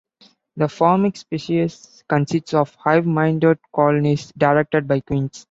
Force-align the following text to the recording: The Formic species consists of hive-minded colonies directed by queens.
The 0.55 0.65
Formic 0.67 1.15
species 1.17 2.03
consists 2.09 2.55
of 2.55 2.73
hive-minded 2.73 3.59
colonies 3.71 4.33
directed 4.35 4.87
by 4.87 5.01
queens. 5.01 5.39